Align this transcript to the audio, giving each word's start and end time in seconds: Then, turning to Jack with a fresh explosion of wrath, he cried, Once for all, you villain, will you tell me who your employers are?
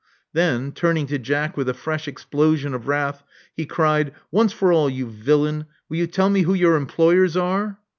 Then, 0.33 0.71
turning 0.71 1.05
to 1.05 1.19
Jack 1.19 1.55
with 1.55 1.69
a 1.69 1.75
fresh 1.75 2.07
explosion 2.07 2.73
of 2.73 2.87
wrath, 2.87 3.21
he 3.55 3.67
cried, 3.67 4.13
Once 4.31 4.51
for 4.51 4.73
all, 4.73 4.89
you 4.89 5.05
villain, 5.05 5.65
will 5.89 5.97
you 5.97 6.07
tell 6.07 6.31
me 6.31 6.41
who 6.41 6.55
your 6.55 6.75
employers 6.75 7.37
are? 7.37 7.77